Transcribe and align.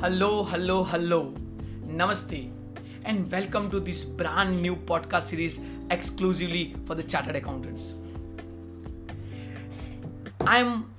Hello, 0.00 0.44
hello, 0.44 0.84
hello. 0.84 1.32
Namaste. 1.86 2.50
And 3.06 3.32
welcome 3.32 3.70
to 3.70 3.80
this 3.80 4.04
brand 4.04 4.60
new 4.60 4.76
podcast 4.76 5.22
series 5.22 5.58
exclusively 5.90 6.76
for 6.84 6.94
the 6.94 7.02
chartered 7.02 7.34
accountants. 7.34 7.94
I 10.46 10.58
am 10.58 10.92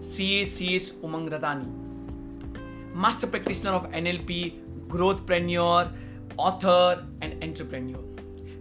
CACS 0.00 0.98
Umang 0.98 1.30
Radani, 1.30 1.70
master 2.92 3.28
practitioner 3.28 3.70
of 3.70 3.88
NLP, 3.92 4.58
growthpreneur, 4.88 5.92
author, 6.36 7.06
and 7.22 7.44
entrepreneur. 7.44 8.09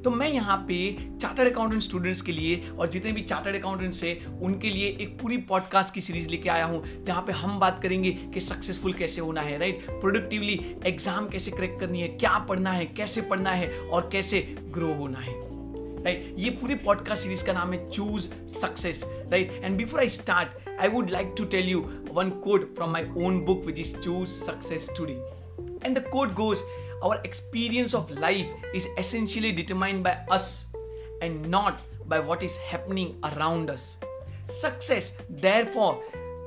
तो 0.04 0.10
मैं 0.10 0.28
यहाँ 0.30 0.58
पे 0.68 0.76
chartered 1.22 1.52
accountant 1.52 1.82
students 1.84 2.22
के 2.22 2.32
लिए 2.32 2.70
और 2.80 2.90
जितने 2.90 3.12
भी 3.12 3.22
chartered 3.22 3.56
accountants 3.56 4.04
हैं, 4.04 4.26
उनके 4.42 4.70
लिए 4.70 4.88
एक 5.02 5.18
पूरी 5.22 5.38
पॉडकास्ट 5.50 5.94
की 5.94 6.02
सीरीज़ 6.02 6.30
लेके 6.30 6.50
आया 6.50 6.66
हूँ, 6.66 6.84
जहाँ 7.06 7.22
पे 7.22 7.34
हम 7.34 7.60
बात 7.60 7.82
करेंगे 7.84 8.12
कि 8.34 8.40
सक्सेसफुल 8.40 8.94
कैसे 8.94 9.22
होना 9.22 9.42
है 9.42 9.58
राइट 9.58 9.86
प्रोडक्टिवली 9.90 10.60
एग्ज़ाम 10.86 11.28
कैसे 11.30 11.52
क्रैक 11.52 11.78
करनी 11.80 12.02
है, 12.02 12.08
क्या 12.08 12.38
पढ़ना 12.40 12.72
है, 12.72 12.86
कैसे 12.86 13.22
पढ़ना 13.22 13.52
है 13.52 13.70
और 13.80 14.10
कैसे 14.12 14.42
ग्रो 14.72 14.94
होना 14.94 15.20
है 15.20 15.34
राइट 16.04 16.36
ये 16.40 16.50
पूरी 16.50 16.76
पॉडकास्ट 16.76 17.24
सीरीज़ 17.24 17.46
का 17.46 17.54
नाम 17.54 17.74
है 17.74 17.90
choose 17.90 18.30
success 18.60 19.04
right 19.06 19.62
and 19.64 19.78
before 19.78 20.00
I 20.00 20.10
start 20.10 20.70
I 20.82 20.88
would 20.88 21.10
like 21.10 21.34
to 21.38 21.46
tell 21.46 21.70
you 21.70 21.80
one 22.14 22.30
code 22.44 22.74
from 22.76 22.92
my 22.92 23.10
own 23.18 23.40
book 23.46 23.66
which 23.66 23.80
is 23.80 23.96
choose 23.98 24.30
success 24.44 24.90
today 24.98 25.14
and 25.86 25.98
the 25.98 26.04
code 26.12 26.34
goes 26.34 26.62
our 27.02 27.20
experience 27.24 27.94
of 27.94 28.10
life 28.12 28.52
is 28.74 28.88
essentially 28.98 29.52
determined 29.52 30.04
by 30.04 30.18
us 30.30 30.66
and 31.22 31.48
not 31.48 31.80
by 32.06 32.20
what 32.20 32.44
is 32.44 32.58
happening 32.58 33.18
around 33.24 33.70
us. 33.70 33.98
Success, 34.48 35.18
therefore, 35.30 36.04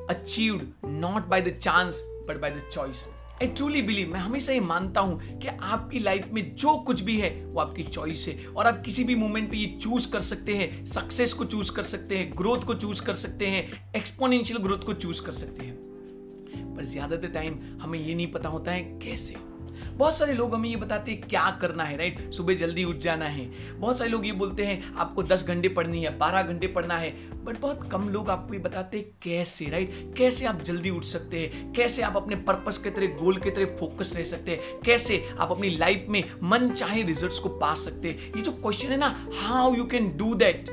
achieved 0.08 0.66
not 0.82 1.28
by 1.28 1.40
the 1.40 1.52
chance 1.52 2.02
but 2.26 2.40
by 2.40 2.50
the 2.50 2.62
choice. 2.70 3.08
I 3.42 3.46
truly 3.48 3.80
believe 3.82 4.08
मैं 4.08 4.20
हमेशा 4.20 4.52
ये 4.52 4.60
मानता 4.60 5.00
हूँ 5.00 5.38
कि 5.38 5.48
आपकी 5.48 5.98
life 5.98 6.28
में 6.32 6.54
जो 6.54 6.74
कुछ 6.86 7.00
भी 7.00 7.18
है 7.20 7.30
वो 7.44 7.60
आपकी 7.60 7.82
चॉइस 7.84 8.26
है 8.28 8.46
और 8.46 8.66
आप 8.66 8.82
किसी 8.84 9.04
भी 9.04 9.14
मोमेंट 9.14 9.50
पे 9.50 9.56
ये 9.56 9.66
चूज़ 9.82 10.10
कर 10.12 10.20
सकते 10.20 10.54
हैं 10.56 10.84
सक्सेस 10.86 11.32
को 11.32 11.44
चूज़ 11.44 11.72
कर 11.72 11.82
सकते 11.82 12.18
हैं 12.18 12.30
ग्रोथ 12.38 12.66
को 12.66 12.74
चूज़ 12.74 13.02
कर 13.04 13.14
सकते 13.14 13.46
हैं 13.46 13.64
एक्सपोनेंशियल 13.96 14.60
ग्रोथ 14.62 14.84
को 14.86 14.94
चूज़ 14.94 15.22
कर 15.22 15.32
सकते 15.32 15.66
हैं 15.66 16.74
पर 16.76 16.84
ज़्यादातर 16.84 17.28
टाइम 17.28 17.58
हमें 17.82 17.98
ये 17.98 18.14
नहीं 18.14 18.30
पता 18.32 18.48
होता 18.48 18.72
है 18.72 18.82
कैसे 18.98 19.51
बहुत 19.92 20.18
सारे 20.18 20.32
लोग 20.32 20.54
हमें 20.54 20.68
ये 20.68 20.76
बताते 20.76 21.10
हैं 21.10 21.20
क्या 21.20 21.58
करना 21.60 21.84
है 21.84 21.96
राइट 21.96 22.32
सुबह 22.32 22.54
जल्दी 22.54 22.84
उठ 22.84 22.96
जाना 22.96 23.24
है। 23.24 23.46
बहुत 23.78 23.98
सारे 23.98 24.10
लोग 24.10 24.26
ये 24.26 24.32
बोलते 24.32 24.64
हैं, 24.64 24.94
आपको 24.94 25.22
दस 25.22 25.46
घंटे 25.46 25.68
पढ़नी 25.68 26.02
है, 26.04 26.18
बारह 26.18 26.42
घंटे 26.42 26.66
पढ़ना 26.66 26.98
है। 26.98 27.10
बट 27.44 27.60
बहुत 27.60 27.88
कम 27.92 28.08
लोग 28.08 28.30
आपको 28.30 28.54
ये 28.54 28.60
बताते 28.60 28.98
हैं 28.98 29.06
कैसे 29.22 29.64
राइट 29.64 30.14
कैसे 30.18 30.46
आप 30.46 30.62
जल्दी 30.62 30.90
उठ 30.90 31.04
सकते 31.04 31.38
हैं? 31.38 31.72
कैसे 31.72 32.02
आप 32.02 32.16
अपने 32.16 32.36
पर्पस 32.36 32.78
के 32.78 32.90
तरह 32.90 33.06
गोल 33.06 33.36
के 33.36 33.50
तरह 33.50 33.76
फोकस 33.76 34.16
रह 34.16 34.24
सकते 34.24 34.50
हैं? 34.50 34.80
कैसे 34.84 35.24
आप 35.38 35.50
अपनी 35.50 35.70
लाइफ 35.70 36.06
में 36.08 36.24
मन 36.42 36.70
चाहे 36.70 37.02
रिज़ल्ट 37.02 37.42
को 37.42 37.48
पा 37.48 37.74
सकते 37.74 38.08
हैं? 38.08 38.32
ये 38.36 38.42
जो 38.42 38.52
क्वेश्चन 38.52 38.88
है 38.88 38.96
ना 38.96 39.28
how 39.42 39.74
you 39.74 39.84
can 39.84 40.16
do 40.16 40.34
that 40.34 40.70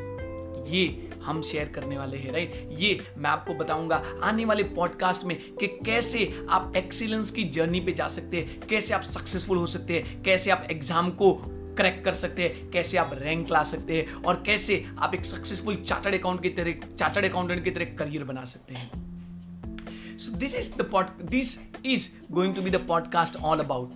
ये 0.68 1.09
हम 1.24 1.42
शेयर 1.42 1.68
करने 1.68 1.98
वाले 1.98 2.18
हैं 2.18 2.32
राइट 2.32 2.70
ये 2.72 3.06
मैं 3.18 3.30
आपको 3.30 3.54
बताऊँगा 3.54 4.04
आने 4.24 4.46
वाले 4.46 4.64
पॉडकास्ट 4.64 5.24
में 5.24 5.38
कि 5.56 5.68
कैसे 5.68 6.46
आप 6.50 6.74
एक्सीलेंस 6.78 7.32
की 7.32 7.44
जर्नी 7.44 7.80
पे 7.80 7.92
जा 7.92 8.08
सकते 8.08 8.38
हैं, 8.38 8.60
कैसे 8.60 8.94
आप 8.94 9.02
सक्सेसफुल 9.02 9.58
हो 9.58 9.66
सकते 9.66 10.00
हैं, 10.00 10.24
कैसे 10.24 10.52
आप 10.52 10.68
एग्ज़ाम 10.72 11.12
को 11.12 11.34
क्रैक 11.78 12.06
कर 12.06 12.14
सकते 12.14 12.44
हैं, 12.44 12.72
कैसे 12.72 12.98
आप 12.98 13.12
रैंक 13.14 13.52
ला 13.52 13.64
सकते 13.64 13.98
हैं 13.98 14.14
और 14.14 14.44
कैसे 14.46 14.86
आप 15.00 15.14
एक 15.14 15.26
सक्सेसफुल 15.26 15.76
चार्टर्ड 15.76 16.16
अकाउंट 16.16 16.42
की 16.42 16.50
तरह 16.50 16.96
चार्टर्ड 16.96 17.26
अकाउंटेंट 17.26 17.64
की 17.64 17.72
तरह 17.72 17.86
करियर 17.86 18.24
बना 18.24 18.46
सकते 18.46 18.74
हैं। 18.74 19.10
So 20.20 20.32
this 20.40 20.54
is 20.60 20.68
the 20.76 20.84
pod, 20.84 21.12
this 21.32 21.50
is 21.86 22.02
going 22.34 22.54
to 22.54 22.62
be 22.62 22.70
the 22.70 22.82
podcast 22.92 23.38
all 23.42 23.62
about. 23.62 23.92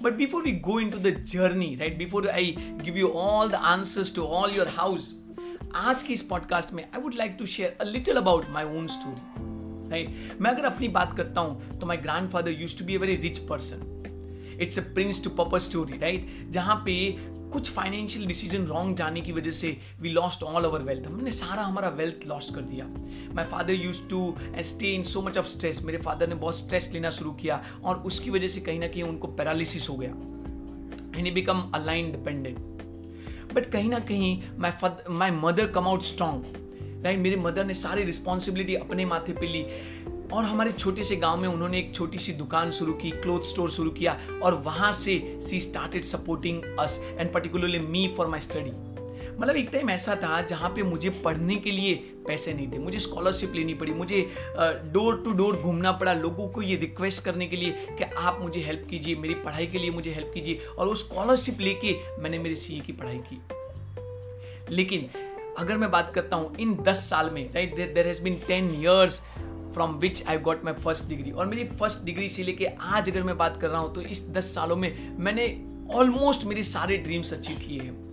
But 0.00 0.16
before 0.18 0.42
we 0.42 0.52
go 0.52 0.78
into 0.78 0.98
the 0.98 1.12
journey, 1.32 1.76
right? 1.80 1.96
Before 1.96 2.28
i 2.30 2.42
give 2.82 2.96
you 2.96 3.12
all 3.12 3.48
the 3.48 3.60
answers 3.64 4.10
to 4.10 4.24
all 4.26 4.50
your 4.50 4.66
house 4.66 5.14
आज 5.76 6.02
की 6.02 6.12
इस 6.12 6.22
podcast 6.22 6.72
में 6.72 6.84
I 6.94 7.00
would 7.00 7.14
like 7.14 7.36
to 7.38 7.46
share 7.46 7.76
a 7.80 7.84
little 7.84 8.16
about 8.16 8.44
my 8.50 8.64
own 8.64 8.86
story 8.86 9.90
right 9.90 10.38
मैं 10.40 10.50
अगर 10.50 10.64
अपनी 10.64 10.88
बात 10.88 11.16
करता 11.16 11.40
हूँ 11.40 11.78
तो 11.78 11.86
my 11.86 11.96
grandfather 12.30 12.50
used 12.50 12.78
to 12.78 12.84
be 12.84 12.96
a 12.96 12.98
very 12.98 13.16
rich 13.16 13.38
person 13.38 14.58
it's 14.60 14.78
a 14.78 14.82
prince 14.82 15.24
to 15.24 15.30
pauper 15.30 15.58
story 15.58 15.98
right 15.98 16.46
जहाँ 16.50 16.76
पे 16.76 17.16
कुछ 17.52 17.70
फाइनेंशियल 17.70 18.26
डिसीज़न 18.26 18.64
रॉन्ग 18.64 18.96
जाने 18.96 19.20
की 19.20 19.32
वजह 19.32 19.50
से 19.50 19.78
we 20.00 20.08
lost 20.08 20.42
all 20.42 20.66
over 20.66 20.82
wealth 20.82 21.06
हमने 21.06 21.30
सारा 21.30 21.62
हमारा 21.62 21.88
वेल्थ 21.88 22.16
लॉस्ट 22.26 22.54
कर 22.54 22.60
दिया. 22.60 22.86
My 23.34 23.44
father 23.44 23.72
used 23.72 24.02
to 24.10 24.36
stay 24.58 24.86
in 24.90 25.02
so 25.02 25.22
much 25.22 25.38
of 25.38 25.46
stress 25.46 25.82
मेरे 25.82 25.98
फादर 25.98 26.28
ने 26.28 26.34
बहुत 26.34 26.58
स्ट्रेस 26.58 26.90
लेना 26.92 27.10
शुरू 27.10 27.32
किया 27.32 27.64
और 27.84 27.96
उसकी 27.96 28.30
वजह 28.30 28.48
से 28.48 28.60
कहीं 28.60 28.80
ना 28.80 28.86
कहीं 28.86 29.02
उनको 29.02 29.28
पैरालिसिस 29.28 29.88
हो 29.88 29.96
गया. 29.96 30.10
And 31.18 31.34
become 31.34 31.70
alone 31.74 32.12
dependent 32.12 32.71
but 33.52 33.66
कहीं 33.66 33.90
ना 33.90 33.98
कहीं 33.98 34.42
my 34.58 34.70
my 35.10 35.30
mother 35.30 35.66
come 35.66 35.88
out 35.88 36.02
strong 36.02 36.44
right 37.04 37.18
मेरे 37.18 37.36
मदर 37.36 37.64
ने 37.64 37.74
सारी 37.74 38.02
रिस्पॉन्सिबिलिटी 38.02 38.74
अपने 38.74 39.04
माथे 39.04 39.32
पे 39.32 39.46
ली। 39.46 39.66
और 40.32 40.44
हमारे 40.44 40.72
छोटे 40.72 41.04
से 41.04 41.16
गाँव 41.16 41.40
में 41.40 41.48
उन्होंने 41.48 41.78
एक 41.78 41.94
छोटी 41.94 42.18
सी 42.18 42.32
दुकान 42.32 42.70
शुरू 42.70 42.92
की 42.92 43.10
क्लोथ 43.10 43.40
स्टोर 43.40 43.70
शुरू 43.70 43.90
किया। 43.90 44.18
और 44.42 44.54
वहाँ 44.54 44.92
से 44.92 45.38
she 45.40 45.60
started 45.60 46.02
supporting 46.02 46.62
us 46.78 46.98
and 47.18 47.32
particularly 47.32 47.78
me 47.78 48.14
for 48.16 48.26
my 48.26 48.40
study 48.40 48.91
मतलब 49.32 49.56
एक 49.56 49.68
टाइम 49.72 49.90
ऐसा 49.90 50.14
था 50.16 50.40
जहाँ 50.42 50.68
पे 50.70 50.82
मुझे 50.82 51.10
पढ़ने 51.24 51.56
के 51.56 51.70
लिए 51.70 51.94
पैसे 52.26 52.52
नहीं 52.54 52.70
थे, 52.72 52.78
मुझे 52.78 52.98
स्कॉलरशिप 52.98 53.54
लेनी 53.54 53.74
पड़ी, 53.74 53.92
मुझे 53.92 54.20
डोर 54.92 55.22
टू 55.24 55.32
डोर 55.32 55.56
घूमना 55.56 55.92
पड़ा 55.92 56.12
लोगों 56.14 56.48
को 56.48 56.62
ये 56.62 56.76
रिक्वेस्ट 56.76 57.24
करने 57.24 57.46
के 57.46 57.56
लिए 57.56 57.86
कि 57.98 58.04
आप 58.04 58.38
मुझे 58.42 58.60
हेल्प 58.60 58.86
कीजिए, 58.90 59.16
मेरी 59.16 59.34
पढ़ाई 59.36 59.66
के 59.66 59.78
लिए 59.78 59.90
मुझे 59.90 60.10
हेल्प 60.10 60.30
कीजिए 60.34 60.60
और 60.68 60.88
वो 60.88 60.94
स्कॉलरशिप 60.94 61.60
लेके 61.60 61.96
मैंने 62.22 62.38
मेरे 62.38 62.54
सी 62.54 62.80
की 62.80 62.92
पढ़ाई 62.92 63.18
की। 63.30 63.40
लेकिन 64.74 65.08
अगर 65.58 65.76
मैं 65.76 65.90
बात 65.90 66.12
करता 66.14 66.36
हूँ, 66.36 66.54
इन 66.56 66.74
दस 66.82 67.08
साल 67.10 67.30
में 67.30 67.52
right 67.54 67.74
there 67.94 68.06
has 68.06 68.22
been 68.22 68.40
ten 68.46 68.70
years 68.74 69.20
from 69.74 69.94
which 69.96 70.22
I 70.28 70.38
got 70.38 70.64
my 70.64 70.74
first 70.74 71.08
degree 71.08 71.30
और 71.30 71.46
मेरी 71.46 71.64
फ़र्स्ट 71.70 72.04
डिग्री 72.04 72.28
से 72.28 72.42
लेके 72.42 72.66
आज 72.66 73.08
अगर 73.10 73.22
मैं 73.22 73.36
बात 73.38 73.60
कर 73.60 73.68
रहा 73.68 73.80
हूँ 73.80 73.94
तो 73.94 74.00
इस 74.02 74.26
दस 74.30 74.54
सालों 74.54 74.76
में 74.76 75.18
मैंने 75.18 75.46
ऑलमोस्ट 75.94 76.44
मेरे 76.44 76.62
सारे 76.62 76.96
ड्रीम्स 76.98 77.32
अचीव 77.32 77.58
किए 77.58 77.80
हैं। 77.80 78.11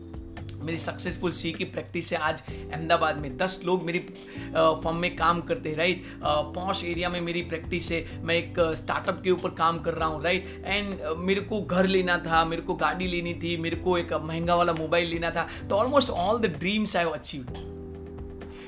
मेरी 0.61 0.77
सक्सेसफुल 0.77 1.31
सी 1.31 1.51
की 1.51 1.63
प्रैक्टिस 1.65 2.07
से 2.09 2.15
आज 2.15 2.41
अहमदाबाद 2.49 3.17
में। 3.17 3.37
दस 3.37 3.59
लोग 3.65 3.83
मेरी 3.85 3.99
फॉर्म 4.49 4.97
में 4.97 5.15
काम 5.15 5.41
करते 5.41 5.69
हैं 5.69 5.77
राइट 5.77 6.03
पॉश 6.55 6.83
एरिया 6.85 7.09
में 7.09 7.19
मेरी 7.21 7.41
प्रैक्टिस 7.43 7.91
है। 7.91 8.05
मैं 8.23 8.35
एक 8.35 8.59
स्टार्टअप 8.77 9.21
के 9.23 9.31
ऊपर 9.31 9.49
काम 9.55 9.79
कर 9.79 9.93
रहा 9.93 10.07
हूँ 10.07 10.23
राइट 10.23 10.63
एंड 10.65 10.95
मेरे 11.17 11.41
को 11.41 11.61
घर 11.61 11.87
लेना 11.87 12.17
था 12.27 12.43
मेरे 12.45 12.61
को 12.61 12.75
गाड़ी 12.75 13.07
लेनी 13.07 13.33
थी 13.33 13.55
मेरे 13.57 13.75
को 13.77 13.97
एक 13.97 14.13
महँगा 14.13 14.55
वाला 14.55 14.73
मोबाइल 14.73 15.09
लेना 15.09 15.31
था। 15.31 15.47
तो 15.69 15.75
almost 15.75 16.09
all 16.09 16.39
the 16.39 16.55
dreams 16.59 16.95
I 16.95 17.05
achieve 17.05 17.45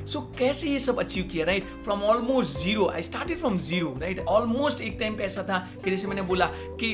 so 0.01 0.19
so, 0.19 0.38
कैसे 0.38 0.69
ये 0.69 0.80
सब 0.80 1.00
अचीव 1.00 1.28
किया 1.31 1.46
right 1.46 1.66
from 1.84 2.03
almost 2.03 2.57
zero 2.59 2.88
I 2.90 3.01
started 3.01 3.38
from 3.38 3.57
zero 3.59 3.96
right 4.01 4.19
almost 4.19 4.81
एक 4.81 4.97
टाइम 5.00 5.16
पे 5.18 5.24
ऐसा 5.24 5.44
था 5.44 5.57
कि 5.84 5.90
जैसे 5.90 6.07
मैंने 6.07 6.22
बोला 6.22 6.46
कि 6.81 6.94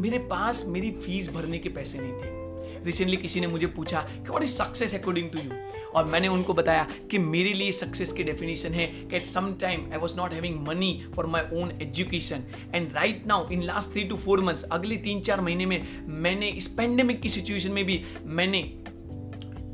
मेरे 0.00 0.18
पास 0.30 0.64
मेरी 0.68 0.90
फ़ीस 0.96 1.30
भरने 1.32 1.58
के 1.58 1.68
पैसे 1.68 1.98
नहीं 1.98 2.12
थे। 2.12 2.47
रिसेंटली 2.84 3.16
किसी 3.16 3.40
ने 3.40 3.46
मुझे 3.46 3.66
पूछा 3.66 4.00
कि 4.00 4.28
what 4.28 4.42
is 4.42 4.50
success 4.50 4.94
according 4.94 5.30
to 5.30 5.38
you 5.38 5.50
और 5.94 6.04
मैंने 6.04 6.28
उनको 6.28 6.54
बताया 6.54 6.86
कि 7.10 7.18
मेरे 7.18 7.52
लिए 7.52 7.72
सक्सेस 7.72 8.12
की 8.12 8.22
डेफिनेशन 8.22 8.72
है 8.72 8.86
कि 8.86 9.16
at 9.16 9.26
some 9.26 9.52
time 9.60 9.92
I 9.92 9.98
was 9.98 10.16
not 10.16 10.32
having 10.32 10.66
money 10.68 11.06
for 11.16 11.26
my 11.26 11.42
own 11.52 11.78
education 11.82 12.44
and 12.74 12.92
right 12.92 13.26
now 13.26 13.48
in 13.50 13.62
last 13.62 13.92
three 13.92 14.04
to 14.04 14.16
four 14.16 14.40
months 14.40 14.62
अगले 14.62 14.96
तीन 14.96 15.20
चार 15.20 15.40
महीने 15.40 15.66
में 15.66 16.06
मैंने 16.06 16.48
इस 16.48 16.68
पेंडेमिक 16.68 17.20
की 17.20 17.28
सिचुएशन 17.28 17.70
में 17.70 17.84
भी 17.84 18.04
मैंने 18.24 18.62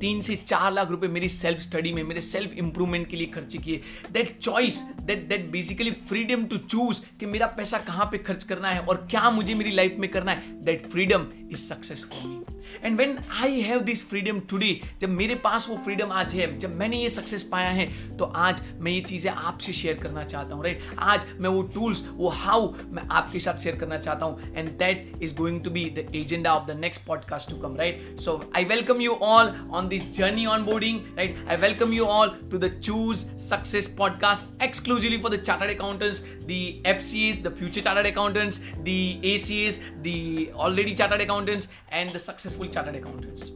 तीन 0.01 0.21
से 0.21 0.37
चार 0.37 0.73
लाख 0.73 0.91
रुपए 0.91 1.07
मेरी 1.07 1.29
सेल्फ 1.29 1.61
स्टडी 1.61 1.93
में, 1.93 2.03
मेरे 2.03 2.21
सेल्फ 2.21 2.53
इंप्रूवमेंट 2.53 3.07
के 3.09 3.17
लिए 3.17 3.27
खर्च 3.27 3.57
किए। 3.57 3.81
That 4.13 4.39
choice 4.39 4.81
that 5.01 5.29
that 5.29 5.51
basically 5.51 5.91
freedom 5.91 6.45
to 6.45 6.57
choose 6.57 7.01
कि 7.21 7.27
मेरा 7.27 7.47
पैसा 7.47 7.79
कहाँ 7.79 8.09
पे 8.13 8.19
खर्च 8.19 8.45
करना 8.45 8.69
है 8.69 8.81
और 8.81 9.07
क्या 9.11 9.31
मुझे 9.31 9.55
मेरी 9.55 9.71
लाइफ 9.71 9.97
में 9.99 10.11
करना 10.11 10.33
है 10.33 10.63
that 10.65 10.87
freedom 10.87 11.27
is 11.51 11.61
successful 11.65 12.54
and 12.85 12.97
when 12.99 13.19
I 13.43 13.61
have 13.61 13.81
this 13.85 14.05
freedom 14.09 14.41
today 14.51 14.81
जब 15.01 15.09
मेरे 15.11 15.35
पास 15.45 15.69
वो 15.69 15.77
फ्रीडम 15.85 16.13
आज 16.13 16.35
है 16.35 16.47
जब 16.59 16.77
मैंने 16.77 17.01
ये 17.03 17.09
सक्सेस 17.09 17.43
पाया 17.53 17.71
है 17.71 17.87
तो 18.17 18.25
आज 18.25 18.63
मैं 18.79 18.93
ये 18.93 19.01
चीज़ें 19.03 19.31
आपसे 19.31 19.73
शेयर 19.73 19.99
करना 20.03 20.25
चाहता 20.25 20.55
हूँ 20.55 20.65
राइट 20.65 20.83
आज 20.99 21.27
मैं 21.39 21.51
वो 21.51 21.63
टूल्स 21.75 22.03
वो 22.15 22.29
हाउ 22.43 22.73
मैं 22.91 23.07
आपके 23.11 23.39
साथ 23.39 23.63
शेयर 23.63 23.77
करना 23.77 23.99
चाहता 23.99 24.27
हूँ 24.27 24.53
and 24.57 24.69
that 24.79 25.23
is 25.23 25.35
going 25.35 25.63
to 25.65 25.71
be 25.71 25.85
the 25.99 26.07
agenda 26.17 26.55
of 26.55 26.67
the 26.67 26.77
next 26.79 27.07
podcast 27.07 27.51
to 27.51 27.57
come 27.59 27.77
right 27.77 28.21
so 28.21 28.41
I 28.57 28.65
welcome 28.65 29.01
you 29.01 29.13
all 29.23 29.55
on 29.73 29.89
this 29.89 30.11
journey 30.19 30.47
onboarding 30.65 31.01
right 31.19 31.45
I 31.51 31.57
welcome 31.67 31.93
you 31.93 32.05
all 32.19 32.39
to 32.51 32.59
the 32.59 32.73
choose 32.81 33.27
success 33.49 33.95
podcast 33.99 34.63
exclusively 34.63 35.19
for 35.19 35.37
the 35.37 35.43
chartered 35.43 35.77
accountants 35.77 36.23
the 36.47 36.81
FCAs, 36.85 37.43
the 37.43 37.51
future 37.51 37.81
chartered 37.81 38.07
accountants, 38.07 38.61
the 38.83 39.19
ACAs, 39.23 39.81
the 40.03 40.53
already 40.55 40.95
chartered 40.95 41.21
accountants, 41.21 41.69
and 41.91 42.11
the 42.11 42.19
successful 42.19 42.54
successful 42.55 42.69
chartered 42.69 42.97
accountants. 42.97 43.53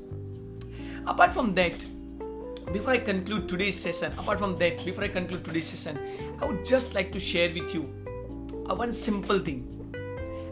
Apart 1.06 1.32
from 1.32 1.54
that, 1.54 1.86
before 2.72 2.92
I 2.92 2.98
conclude 2.98 3.48
today's 3.48 3.78
session, 3.78 4.12
apart 4.18 4.38
from 4.38 4.58
that, 4.58 4.84
before 4.84 5.04
I 5.04 5.08
conclude 5.08 5.44
today's 5.44 5.66
session, 5.66 5.98
I 6.40 6.44
would 6.44 6.64
just 6.64 6.94
like 6.94 7.12
to 7.12 7.20
share 7.20 7.48
with 7.48 7.74
you 7.74 7.84
a 8.66 8.74
one 8.74 8.92
simple 8.92 9.40
thing. 9.40 9.64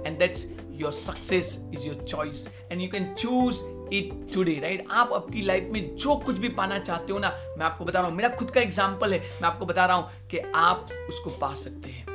And 0.06 0.18
that's 0.18 0.44
your 0.80 0.92
success 0.92 1.48
is 1.74 1.86
your 1.86 2.02
choice 2.08 2.46
and 2.72 2.80
you 2.80 2.88
can 2.90 3.06
choose 3.14 3.62
it 3.94 4.12
today 4.34 4.54
right 4.62 4.86
आप 4.90 5.12
आपकी 5.12 5.42
life 5.42 5.68
में 5.72 5.96
जो 5.96 6.16
कुछ 6.26 6.38
भी 6.38 6.48
पाना 6.60 6.78
चाहते 6.78 7.12
हो 7.12 7.18
ना 7.18 7.32
मैं 7.58 7.66
आपको 7.66 7.84
बता 7.84 7.98
रहा 7.98 8.08
हूँ 8.08 8.16
मेरा 8.16 8.28
खुद 8.38 8.50
का 8.50 8.60
एग्ज़ाम्पल 8.60 9.12
है 9.12 9.20
मैं 9.42 9.48
आपको 9.48 9.66
बता 9.66 9.86
रहा 9.86 9.96
हूँ 9.96 10.28
कि 10.30 10.38
आप 10.66 10.88
उसको 11.08 11.30
पा 11.40 11.54
सकते 11.64 11.90
हैं 11.90 12.05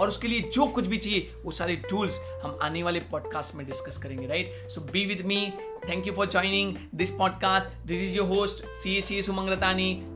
और 0.00 0.08
उसके 0.08 0.28
लिए 0.28 0.40
जो 0.40 0.66
कुछ 0.66 0.86
भी 0.86 0.96
चाहिए, 0.96 1.32
वो 1.44 1.50
सारे 1.50 1.76
टूल्स 1.76 2.20
हम 2.42 2.58
आने 2.62 2.82
वाले 2.82 3.00
पॉडकास्ट 3.00 3.54
में 3.54 3.66
डिस्कस 3.66 3.96
करेंगे 3.96 4.26
right 4.26 4.68
so 4.68 4.80
be 4.80 5.06
with 5.06 5.26
me 5.26 5.52
thank 5.88 6.06
you 6.06 6.12
for 6.12 6.26
joining 6.26 6.76
this 6.94 7.10
podcast 7.10 7.86
this 7.86 8.00
is 8.00 8.16
your 8.16 8.28
host 8.28 8.64
C 8.64 8.96
A 8.96 9.00
C 9.00 9.18
S 9.18 9.30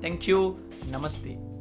thank 0.05 0.29
you 0.29 0.59
नमस्ते 0.87 1.52